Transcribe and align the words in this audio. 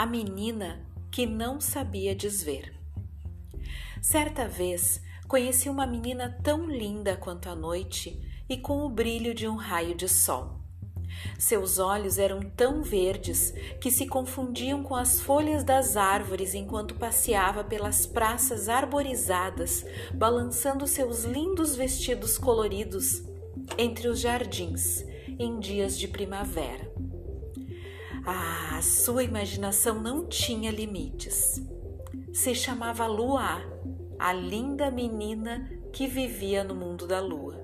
A 0.00 0.06
menina 0.06 0.80
que 1.10 1.26
não 1.26 1.60
sabia 1.60 2.14
desver. 2.14 2.72
Certa 4.00 4.48
vez 4.48 4.98
conheci 5.28 5.68
uma 5.68 5.86
menina 5.86 6.38
tão 6.42 6.64
linda 6.64 7.18
quanto 7.18 7.50
a 7.50 7.54
noite 7.54 8.18
e 8.48 8.56
com 8.56 8.78
o 8.78 8.88
brilho 8.88 9.34
de 9.34 9.46
um 9.46 9.56
raio 9.56 9.94
de 9.94 10.08
sol. 10.08 10.58
Seus 11.38 11.78
olhos 11.78 12.16
eram 12.16 12.40
tão 12.40 12.82
verdes 12.82 13.52
que 13.78 13.90
se 13.90 14.06
confundiam 14.06 14.82
com 14.82 14.96
as 14.96 15.20
folhas 15.20 15.62
das 15.62 15.98
árvores 15.98 16.54
enquanto 16.54 16.94
passeava 16.94 17.62
pelas 17.62 18.06
praças 18.06 18.70
arborizadas, 18.70 19.84
balançando 20.14 20.86
seus 20.86 21.24
lindos 21.24 21.76
vestidos 21.76 22.38
coloridos 22.38 23.22
entre 23.76 24.08
os 24.08 24.18
jardins 24.18 25.04
em 25.38 25.60
dias 25.60 25.98
de 25.98 26.08
primavera. 26.08 26.90
Ah, 28.26 28.80
sua 28.82 29.22
imaginação 29.22 30.00
não 30.00 30.26
tinha 30.26 30.70
limites. 30.70 31.62
Se 32.32 32.54
chamava 32.54 33.06
Lua, 33.06 33.62
a 34.18 34.32
linda 34.32 34.90
menina 34.90 35.70
que 35.92 36.06
vivia 36.06 36.62
no 36.62 36.74
mundo 36.74 37.06
da 37.06 37.20
lua. 37.20 37.58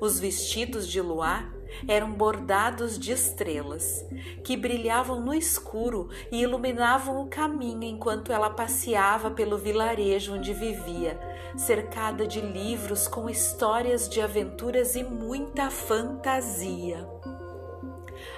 Os 0.00 0.20
vestidos 0.20 0.86
de 0.86 1.00
Luá 1.00 1.50
eram 1.88 2.12
bordados 2.12 2.98
de 2.98 3.12
estrelas, 3.12 4.04
que 4.44 4.56
brilhavam 4.56 5.20
no 5.20 5.32
escuro 5.32 6.10
e 6.30 6.42
iluminavam 6.42 7.22
o 7.22 7.28
caminho 7.28 7.84
enquanto 7.84 8.30
ela 8.30 8.50
passeava 8.50 9.30
pelo 9.30 9.56
vilarejo 9.56 10.34
onde 10.34 10.52
vivia, 10.52 11.18
cercada 11.56 12.26
de 12.26 12.40
livros 12.42 13.08
com 13.08 13.30
histórias 13.30 14.08
de 14.08 14.20
aventuras 14.20 14.94
e 14.94 15.02
muita 15.02 15.70
fantasia. 15.70 17.08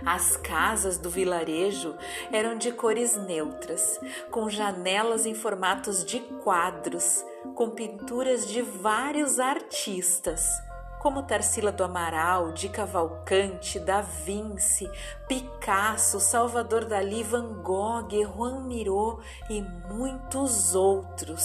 As 0.06 0.36
casas 0.36 0.98
do 0.98 1.08
vilarejo 1.08 1.96
eram 2.30 2.56
de 2.56 2.72
cores 2.72 3.16
neutras, 3.16 3.98
com 4.30 4.50
janelas 4.50 5.24
em 5.24 5.34
formatos 5.34 6.04
de 6.04 6.20
quadros, 6.42 7.24
com 7.54 7.70
pinturas 7.70 8.46
de 8.46 8.60
vários 8.60 9.38
artistas 9.38 10.62
como 11.04 11.22
Tarsila 11.22 11.70
do 11.70 11.84
Amaral, 11.84 12.52
de 12.52 12.66
Cavalcante, 12.66 13.78
Da 13.78 14.00
Vinci, 14.00 14.90
Picasso, 15.28 16.18
Salvador 16.18 16.86
Dalí, 16.86 17.22
Van 17.22 17.62
Gogh, 17.62 18.08
Juan 18.34 18.62
Miró 18.62 19.20
e 19.50 19.60
muitos 19.92 20.74
outros. 20.74 21.44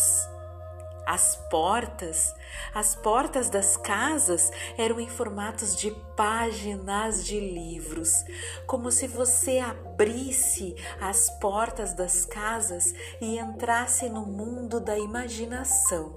As 1.11 1.35
portas, 1.49 2.35
as 2.71 2.93
portas 2.93 3.49
das 3.49 3.75
casas 3.75 4.51
eram 4.77 4.99
em 4.99 5.09
formatos 5.09 5.75
de 5.75 5.89
páginas 6.15 7.25
de 7.25 7.39
livros, 7.39 8.13
como 8.67 8.91
se 8.91 9.07
você 9.07 9.57
abrisse 9.57 10.75
as 11.01 11.27
portas 11.39 11.95
das 11.95 12.25
casas 12.25 12.93
e 13.19 13.39
entrasse 13.39 14.07
no 14.07 14.23
mundo 14.23 14.79
da 14.79 14.99
imaginação 14.99 16.15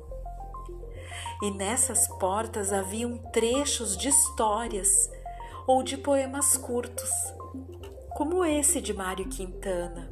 e 1.41 1.51
nessas 1.51 2.07
portas 2.07 2.71
haviam 2.71 3.17
trechos 3.33 3.97
de 3.97 4.11
histórias 4.11 5.11
ou 5.67 5.83
de 5.83 5.97
poemas 5.97 6.59
curtos, 6.59 7.11
como 8.11 8.45
esse 8.45 8.79
de 8.79 8.93
Mário 8.93 9.27
Quintana. 9.27 10.12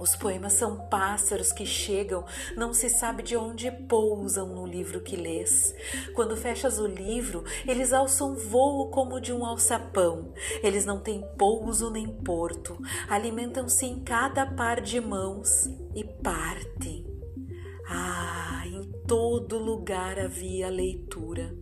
Os 0.00 0.16
poemas 0.16 0.54
são 0.54 0.88
pássaros 0.88 1.52
que 1.52 1.66
chegam, 1.66 2.24
não 2.56 2.72
se 2.72 2.88
sabe 2.88 3.22
de 3.22 3.36
onde 3.36 3.70
pousam 3.70 4.48
no 4.54 4.66
livro 4.66 5.02
que 5.02 5.14
lês. 5.14 5.74
Quando 6.14 6.38
fechas 6.38 6.78
o 6.78 6.86
livro, 6.86 7.44
eles 7.66 7.92
alçam 7.92 8.34
voo 8.34 8.88
como 8.88 9.20
de 9.20 9.30
um 9.30 9.44
alçapão. 9.44 10.32
Eles 10.62 10.86
não 10.86 11.00
têm 11.00 11.22
pouso 11.36 11.90
nem 11.90 12.08
porto, 12.08 12.78
alimentam-se 13.10 13.84
em 13.84 14.00
cada 14.00 14.46
par 14.46 14.80
de 14.80 14.98
mãos 15.02 15.66
e 15.94 16.02
partem. 16.02 17.04
Ah, 17.86 18.62
em 18.64 18.90
todo 19.06 19.58
lugar 19.58 20.18
havia 20.18 20.70
leitura. 20.70 21.54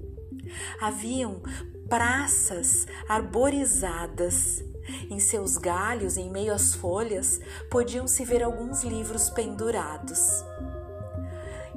Haviam 0.80 1.42
praças 1.88 2.86
arborizadas. 3.08 4.62
Em 5.10 5.20
seus 5.20 5.56
galhos, 5.56 6.16
em 6.16 6.30
meio 6.30 6.52
às 6.52 6.74
folhas, 6.74 7.40
podiam-se 7.70 8.24
ver 8.24 8.42
alguns 8.42 8.82
livros 8.82 9.30
pendurados. 9.30 10.44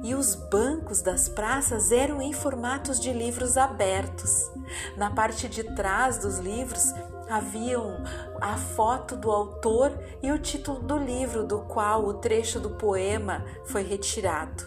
E 0.02 0.14
os 0.14 0.34
bancos 0.34 1.00
das 1.00 1.28
praças 1.28 1.92
eram 1.92 2.20
em 2.20 2.32
formatos 2.32 2.98
de 2.98 3.12
livros 3.12 3.56
abertos. 3.56 4.50
Na 4.96 5.10
parte 5.10 5.48
de 5.48 5.62
trás 5.74 6.18
dos 6.18 6.38
livros 6.38 6.92
haviam 7.28 8.02
a 8.40 8.56
foto 8.56 9.16
do 9.16 9.30
autor 9.30 9.96
e 10.22 10.32
o 10.32 10.38
título 10.38 10.80
do 10.80 10.98
livro 10.98 11.46
do 11.46 11.60
qual 11.60 12.04
o 12.04 12.14
trecho 12.14 12.58
do 12.58 12.70
poema 12.70 13.44
foi 13.64 13.82
retirado. 13.82 14.64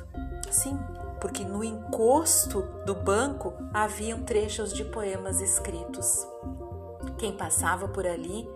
Sim, 0.50 0.80
porque 1.20 1.44
no 1.44 1.64
encosto 1.64 2.62
do 2.86 2.96
banco 2.96 3.54
haviam 3.74 4.24
trechos 4.24 4.74
de 4.74 4.86
poemas 4.86 5.42
escritos. 5.42 6.26
Quem 7.18 7.36
passava 7.36 7.88
por 7.88 8.06
ali 8.06 8.48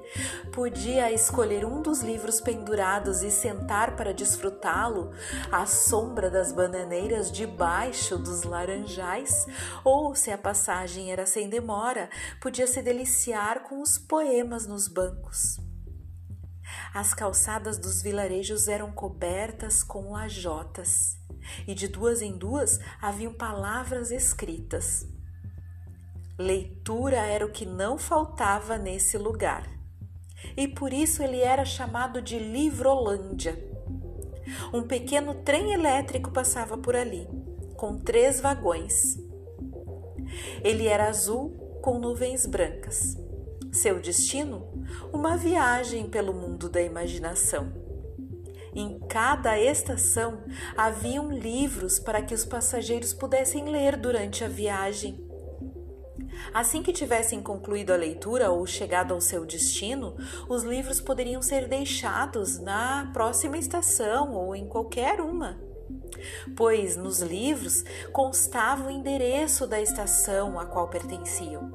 podia 0.52 1.12
escolher 1.12 1.64
um 1.66 1.82
dos 1.82 2.02
livros 2.02 2.42
pendurados 2.42 3.24
e 3.24 3.32
sentar 3.32 3.96
para 3.96 4.14
desfrutá-lo 4.14 5.12
à 5.52 5.66
sombra 5.66 6.30
das 6.30 6.52
bananeiras 6.52 7.32
debaixo 7.32 8.18
dos 8.18 8.44
laranjais, 8.44 9.46
ou, 9.84 10.14
se 10.14 10.30
a 10.30 10.38
passagem 10.38 11.12
era 11.12 11.26
sem 11.26 11.50
demora, 11.50 12.10
podia 12.42 12.68
se 12.68 12.82
deliciar 12.82 13.64
com 13.64 13.82
os 13.82 13.98
poemas 13.98 14.68
nos 14.68 14.88
bancos. 14.88 15.58
As 16.94 17.14
calçadas 17.14 17.78
dos 17.78 18.02
vilarejos 18.02 18.68
eram 18.68 18.92
cobertas 18.92 19.84
com 19.84 20.12
lajotas, 20.12 21.18
e 21.66 21.74
de 21.74 21.88
duas 21.88 22.22
em 22.22 22.38
duas 22.38 22.80
haviam 23.02 23.34
palavras 23.34 24.12
escritas. 24.12 25.08
Leitura 26.40 27.18
era 27.18 27.46
o 27.46 27.52
que 27.52 27.66
não 27.66 27.98
faltava 27.98 28.78
nesse 28.78 29.18
lugar. 29.18 29.70
E 30.56 30.70
por 30.70 30.94
isso 30.94 31.22
ele 31.22 31.42
era 31.42 31.66
chamado 31.66 32.22
de 32.22 32.40
Livrolândia. 32.40 33.62
Um 34.74 34.84
pequeno 34.84 35.36
trem 35.44 35.74
elétrico 35.74 36.32
passava 36.32 36.78
por 36.78 36.96
ali, 36.96 37.28
com 37.76 37.98
três 37.98 38.40
vagões. 38.40 39.18
Ele 40.64 40.88
era 40.88 41.10
azul 41.10 41.50
com 41.82 42.00
nuvens 42.00 42.46
brancas. 42.46 43.18
Seu 43.74 44.00
destino? 44.00 44.66
Uma 45.12 45.36
viagem 45.36 46.10
pelo 46.10 46.34
mundo 46.34 46.70
da 46.70 46.82
imaginação. 46.82 47.74
Em 48.74 48.98
cada 49.10 49.60
estação 49.60 50.42
haviam 50.78 51.30
livros 51.34 52.00
para 52.00 52.22
que 52.22 52.34
os 52.34 52.46
passageiros 52.46 53.14
pudessem 53.14 53.66
ler 53.66 53.98
durante 53.98 54.46
a 54.46 54.48
viagem. 54.48 55.29
Assim 56.54 56.82
que 56.82 56.94
tivessem 56.94 57.42
concluído 57.42 57.92
a 57.92 57.96
leitura 57.96 58.50
ou 58.50 58.66
chegado 58.66 59.14
ao 59.14 59.22
seu 59.22 59.46
destino, 59.46 60.16
os 60.48 60.64
livros 60.64 61.00
poderiam 61.00 61.42
ser 61.42 61.68
deixados 61.68 62.60
na 62.60 63.10
próxima 63.14 63.58
estação 63.58 64.34
ou 64.34 64.56
em 64.56 64.68
qualquer 64.68 65.22
uma. 65.22 65.60
Pois 66.56 66.96
nos 66.96 67.20
livros 67.20 67.84
constava 68.12 68.88
o 68.88 68.92
endereço 68.92 69.66
da 69.66 69.80
estação 69.80 70.60
a 70.60 70.66
qual 70.66 70.88
pertenciam. 70.88 71.72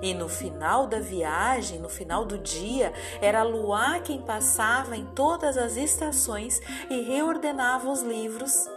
E 0.00 0.14
no 0.14 0.28
final 0.28 0.86
da 0.86 1.00
viagem, 1.00 1.78
no 1.78 1.88
final 1.88 2.24
do 2.24 2.38
dia, 2.38 2.92
era 3.20 3.42
Luá 3.42 4.00
quem 4.00 4.20
passava 4.22 4.96
em 4.96 5.06
todas 5.06 5.56
as 5.56 5.76
estações 5.76 6.60
e 6.90 7.02
reordenava 7.02 7.90
os 7.90 8.02
livros 8.02 8.68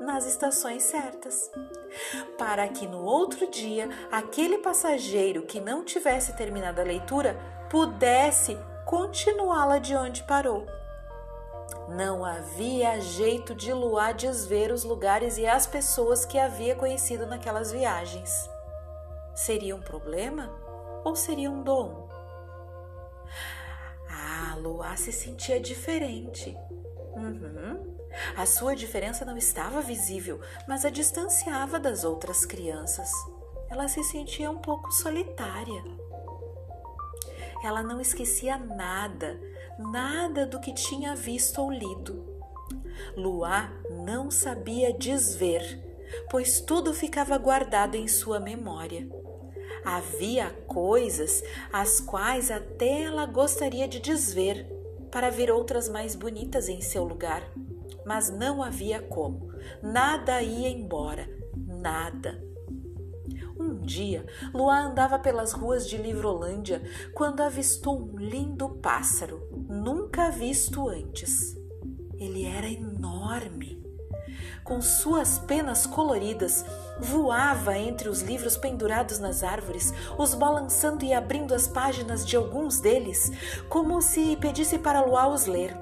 nas 0.00 0.26
estações 0.26 0.82
certas, 0.82 1.50
para 2.38 2.68
que 2.68 2.86
no 2.86 3.02
outro 3.02 3.50
dia 3.50 3.88
aquele 4.10 4.58
passageiro 4.58 5.42
que 5.42 5.60
não 5.60 5.84
tivesse 5.84 6.36
terminado 6.36 6.80
a 6.80 6.84
leitura 6.84 7.38
pudesse 7.70 8.58
continuá-la 8.84 9.78
de 9.78 9.94
onde 9.94 10.22
parou. 10.24 10.66
Não 11.88 12.24
havia 12.24 13.00
jeito 13.00 13.54
de 13.54 13.72
Luá 13.72 14.12
desver 14.12 14.70
os 14.70 14.84
lugares 14.84 15.38
e 15.38 15.46
as 15.46 15.66
pessoas 15.66 16.24
que 16.24 16.38
havia 16.38 16.74
conhecido 16.74 17.26
naquelas 17.26 17.70
viagens. 17.70 18.48
Seria 19.34 19.74
um 19.74 19.80
problema 19.80 20.50
ou 21.04 21.14
seria 21.14 21.50
um 21.50 21.62
dom? 21.62 22.08
Ah, 24.08 24.56
Luá 24.58 24.96
se 24.96 25.12
sentia 25.12 25.60
diferente. 25.60 26.56
Uhum. 27.16 27.96
A 28.36 28.46
sua 28.46 28.74
diferença 28.74 29.24
não 29.24 29.36
estava 29.36 29.80
visível, 29.80 30.40
mas 30.68 30.84
a 30.84 30.90
distanciava 30.90 31.78
das 31.78 32.04
outras 32.04 32.44
crianças. 32.44 33.10
Ela 33.68 33.88
se 33.88 34.02
sentia 34.04 34.50
um 34.50 34.58
pouco 34.58 34.92
solitária. 34.92 35.82
Ela 37.62 37.82
não 37.82 38.00
esquecia 38.00 38.58
nada, 38.58 39.40
nada 39.78 40.46
do 40.46 40.60
que 40.60 40.72
tinha 40.72 41.16
visto 41.16 41.60
ou 41.60 41.72
lido. 41.72 42.34
Luá 43.16 43.72
não 43.90 44.30
sabia 44.30 44.92
desver, 44.92 45.80
pois 46.30 46.60
tudo 46.60 46.92
ficava 46.92 47.36
guardado 47.38 47.96
em 47.96 48.06
sua 48.06 48.38
memória. 48.38 49.08
Havia 49.84 50.50
coisas 50.66 51.42
as 51.72 52.00
quais 52.00 52.50
até 52.50 53.02
ela 53.02 53.26
gostaria 53.26 53.86
de 53.88 54.00
desver, 54.00 54.66
para 55.14 55.30
vir 55.30 55.48
outras 55.48 55.88
mais 55.88 56.16
bonitas 56.16 56.68
em 56.68 56.80
seu 56.80 57.04
lugar, 57.04 57.48
mas 58.04 58.30
não 58.30 58.60
havia 58.60 59.00
como. 59.00 59.48
Nada 59.80 60.42
ia 60.42 60.68
embora, 60.68 61.30
nada. 61.56 62.44
Um 63.56 63.76
dia, 63.76 64.26
Luá 64.52 64.80
andava 64.80 65.16
pelas 65.16 65.52
ruas 65.52 65.88
de 65.88 65.96
Livrolândia 65.96 66.82
quando 67.14 67.42
avistou 67.42 67.96
um 67.96 68.18
lindo 68.18 68.68
pássaro, 68.68 69.40
nunca 69.68 70.32
visto 70.32 70.88
antes. 70.88 71.56
Ele 72.18 72.44
era 72.44 72.68
enorme. 72.68 73.83
Com 74.62 74.80
suas 74.80 75.38
penas 75.38 75.86
coloridas, 75.86 76.64
voava 76.98 77.76
entre 77.76 78.08
os 78.08 78.22
livros 78.22 78.56
pendurados 78.56 79.18
nas 79.18 79.42
árvores, 79.42 79.92
os 80.18 80.34
balançando 80.34 81.04
e 81.04 81.12
abrindo 81.12 81.54
as 81.54 81.66
páginas 81.66 82.24
de 82.24 82.36
alguns 82.36 82.80
deles, 82.80 83.30
como 83.68 84.00
se 84.00 84.36
pedisse 84.36 84.78
para 84.78 85.04
Luá 85.04 85.26
os 85.26 85.46
ler. 85.46 85.76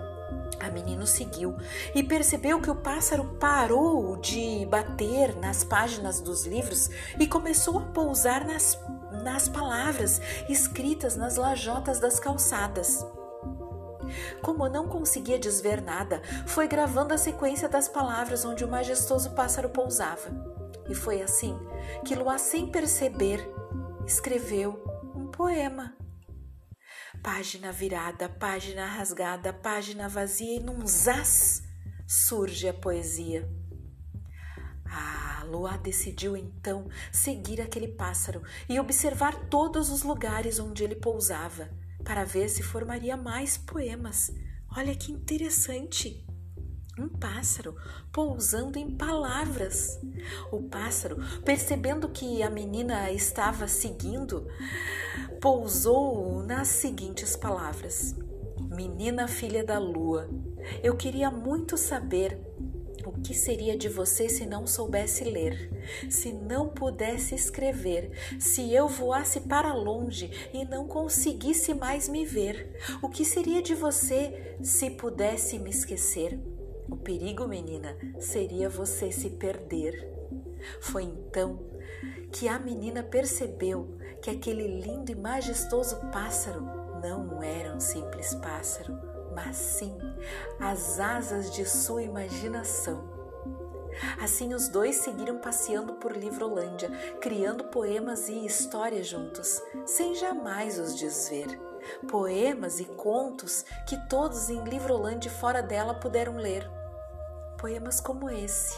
A 0.63 0.71
menina 0.71 1.05
seguiu 1.07 1.57
e 1.93 2.05
percebeu 2.05 2.61
que 2.61 2.71
o 2.71 2.77
pássaro 2.77 3.25
parou 3.41 4.17
de 4.17 4.65
bater 4.67 5.35
nas 5.37 5.65
páginas 5.65 6.21
dos 6.21 6.47
livros 6.47 6.89
e 7.19 7.27
começou 7.27 7.81
a 7.81 7.83
pousar 7.87 8.47
nas, 8.47 8.79
nas 9.25 9.49
palavras 9.49 10.21
escritas 10.49 11.17
nas 11.17 11.37
lajotas 11.37 11.99
das 11.99 12.21
calçadas. 12.21 13.05
Como 14.43 14.69
não 14.69 14.89
conseguia 14.89 15.39
desver 15.39 15.83
nada, 15.83 16.23
foi 16.47 16.67
gravando 16.67 17.15
a 17.15 17.19
sequência 17.19 17.69
das 17.69 17.89
palavras 17.89 18.45
onde 18.45 18.65
o 18.65 18.69
majestoso 18.69 19.31
pássaro 19.31 19.69
pousava. 19.69 20.31
E 20.89 20.95
foi 20.95 21.23
assim 21.23 21.59
que 22.05 22.15
Luá, 22.15 22.39
sem 22.39 22.67
perceber, 22.71 23.41
escreveu 24.07 24.83
um 25.15 25.27
poema. 25.27 25.97
Página 27.23 27.71
virada, 27.71 28.29
página 28.29 28.87
rasgada, 28.87 29.53
página 29.53 30.09
vazia 30.09 30.57
e 30.57 30.61
num 30.61 30.87
zás 30.87 31.63
surge 32.07 32.69
a 32.69 32.75
poesia. 32.75 33.49
Ah, 34.85 35.45
Luá 35.47 35.77
decidiu 35.77 36.37
então 36.37 36.89
seguir 37.11 37.61
aquele 37.61 37.89
pássaro 37.89 38.43
e 38.69 38.79
observar 38.79 39.35
todos 39.49 39.91
os 39.91 40.03
lugares 40.03 40.59
onde 40.59 40.85
ele 40.85 40.97
pousava 40.97 41.71
para 42.05 42.25
ver 42.25 42.49
se 42.49 42.63
formaria 42.63 43.17
mais 43.17 43.57
poemas. 43.57 44.31
Olha 44.77 44.95
que 44.95 45.13
interessante! 45.13 46.27
Um 46.99 47.09
pássaro 47.09 47.75
pousando 48.13 48.79
em 48.79 48.97
palavras. 48.97 49.99
O 50.51 50.63
pássaro, 50.69 51.17
percebendo 51.43 52.09
que 52.09 52.43
a 52.43 52.51
menina 52.51 53.11
estava 53.11 53.67
seguindo, 53.67 54.47
pousou 55.41 56.43
nas 56.43 56.69
seguintes 56.69 57.35
palavras: 57.35 58.15
Menina 58.61 59.27
filha 59.27 59.65
da 59.65 59.79
lua, 59.79 60.29
eu 60.83 60.95
queria 60.95 61.31
muito 61.31 61.79
saber 61.79 62.39
o 63.05 63.13
que 63.13 63.35
seria 63.35 63.77
de 63.77 63.89
você 63.89 64.29
se 64.29 64.47
não 64.47 64.67
soubesse 64.67 65.25
ler, 65.25 65.71
se 66.09 66.33
não 66.33 66.69
pudesse 66.69 67.35
escrever, 67.35 68.13
se 68.39 68.73
eu 68.73 68.89
voasse 68.89 69.41
para 69.41 69.75
longe 69.75 70.31
e 70.53 70.65
não 70.65 70.87
conseguisse 70.87 71.75
mais 71.75 72.09
me 72.09 72.25
ver? 72.25 72.77
O 73.03 73.09
que 73.09 73.25
seria 73.25 73.63
de 73.63 73.75
você 73.75 74.57
se 74.63 74.91
pudesse 74.91 75.59
me 75.59 75.71
esquecer? 75.71 76.39
O 76.89 76.97
perigo, 76.97 77.49
menina, 77.49 77.97
seria 78.21 78.69
você 78.69 79.11
se 79.11 79.31
perder. 79.31 80.09
Foi 80.81 81.03
então 81.03 81.59
que 82.31 82.49
a 82.49 82.59
menina 82.59 83.03
percebeu 83.03 83.99
que 84.21 84.31
aquele 84.31 84.81
lindo 84.81 85.11
e 85.11 85.15
majestoso 85.15 85.97
pássaro 86.13 86.63
não 87.03 87.43
era 87.43 87.75
um 87.75 87.81
simples 87.81 88.35
pássaro 88.37 89.12
mas 89.35 89.57
sim 89.57 89.97
as 90.61 91.01
asas 91.01 91.51
de 91.51 91.65
sua 91.65 92.03
imaginação. 92.03 93.11
Assim 94.21 94.55
os 94.55 94.69
dois 94.69 94.97
seguiram 94.97 95.39
passeando 95.39 95.95
por 95.95 96.17
Livrolândia, 96.17 96.91
criando 97.21 97.65
poemas 97.65 98.29
e 98.29 98.45
histórias 98.45 99.07
juntos, 99.07 99.63
sem 99.85 100.15
jamais 100.15 100.79
os 100.79 100.95
desver. 100.95 101.61
Poemas 102.09 102.81
e 102.81 102.85
contos 102.85 103.65
que 103.87 103.97
todos 104.09 104.49
em 104.49 104.63
Livrolândia 104.65 105.29
e 105.29 105.33
fora 105.33 105.63
dela 105.63 105.95
puderam 105.95 106.37
ler. 106.37 106.69
Poemas 107.59 108.01
como 108.01 108.31
esse. 108.31 108.75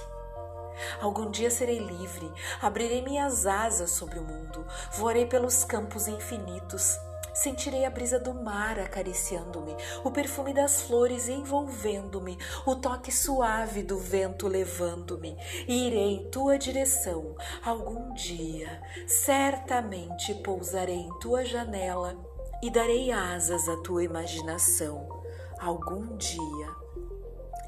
Algum 1.00 1.30
dia 1.30 1.50
serei 1.50 1.78
livre, 1.78 2.32
abrirei 2.60 3.02
minhas 3.02 3.46
asas 3.46 3.90
sobre 3.90 4.18
o 4.18 4.24
mundo, 4.24 4.66
voarei 4.92 5.26
pelos 5.26 5.64
campos 5.64 6.08
infinitos, 6.08 6.98
Sentirei 7.34 7.84
a 7.84 7.90
brisa 7.90 8.20
do 8.20 8.32
mar 8.32 8.78
acariciando-me, 8.78 9.76
o 10.04 10.10
perfume 10.12 10.54
das 10.54 10.82
flores 10.82 11.28
envolvendo-me, 11.28 12.38
o 12.64 12.76
toque 12.76 13.10
suave 13.10 13.82
do 13.82 13.98
vento 13.98 14.46
levando-me. 14.46 15.36
Irei 15.66 16.14
em 16.14 16.30
tua 16.30 16.56
direção. 16.56 17.34
Algum 17.64 18.14
dia, 18.14 18.80
certamente 19.08 20.32
pousarei 20.36 20.94
em 20.94 21.18
tua 21.18 21.44
janela 21.44 22.16
e 22.62 22.70
darei 22.70 23.10
asas 23.10 23.68
à 23.68 23.76
tua 23.78 24.04
imaginação. 24.04 25.08
Algum 25.58 26.16
dia. 26.16 26.84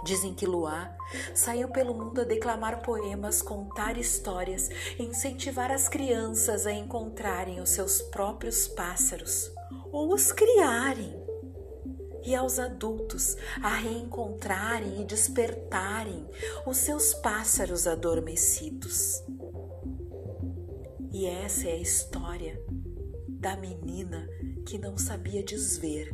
Dizem 0.04 0.32
que 0.32 0.46
Luá 0.46 0.94
saiu 1.34 1.68
pelo 1.68 1.92
mundo 1.92 2.20
a 2.20 2.24
declamar 2.24 2.82
poemas, 2.82 3.42
contar 3.42 3.98
histórias, 3.98 4.68
incentivar 4.96 5.72
as 5.72 5.88
crianças 5.88 6.68
a 6.68 6.72
encontrarem 6.72 7.60
os 7.60 7.70
seus 7.70 8.00
próprios 8.00 8.68
pássaros 8.68 9.55
ou 9.96 10.12
os 10.12 10.30
criarem, 10.30 11.10
e 12.22 12.34
aos 12.34 12.58
adultos 12.58 13.34
a 13.62 13.74
reencontrarem 13.74 15.00
e 15.00 15.04
despertarem 15.06 16.28
os 16.66 16.76
seus 16.76 17.14
pássaros 17.14 17.86
adormecidos. 17.86 19.22
E 21.10 21.24
essa 21.24 21.68
é 21.68 21.72
a 21.72 21.80
história 21.80 22.62
da 23.26 23.56
menina 23.56 24.28
que 24.66 24.76
não 24.76 24.98
sabia 24.98 25.42
desver, 25.42 26.12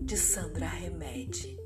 de 0.00 0.16
Sandra 0.16 0.68
Remede. 0.68 1.58